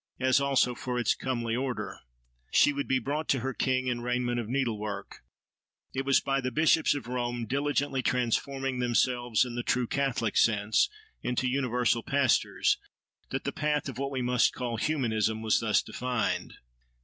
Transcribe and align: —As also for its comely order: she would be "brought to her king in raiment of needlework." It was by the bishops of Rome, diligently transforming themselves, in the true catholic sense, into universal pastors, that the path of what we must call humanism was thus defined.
—As 0.19 0.41
also 0.41 0.73
for 0.73 0.97
its 0.97 1.13
comely 1.13 1.55
order: 1.55 1.99
she 2.51 2.73
would 2.73 2.87
be 2.87 2.97
"brought 2.97 3.29
to 3.29 3.41
her 3.41 3.53
king 3.53 3.85
in 3.85 4.01
raiment 4.01 4.39
of 4.39 4.49
needlework." 4.49 5.17
It 5.93 6.05
was 6.05 6.19
by 6.19 6.41
the 6.41 6.49
bishops 6.49 6.95
of 6.95 7.05
Rome, 7.07 7.45
diligently 7.45 8.01
transforming 8.01 8.79
themselves, 8.79 9.45
in 9.45 9.53
the 9.53 9.61
true 9.61 9.85
catholic 9.85 10.37
sense, 10.37 10.89
into 11.21 11.47
universal 11.47 12.01
pastors, 12.01 12.77
that 13.29 13.43
the 13.43 13.51
path 13.51 13.87
of 13.87 13.99
what 13.99 14.09
we 14.09 14.23
must 14.23 14.53
call 14.53 14.77
humanism 14.77 15.43
was 15.43 15.59
thus 15.59 15.83
defined. 15.83 16.55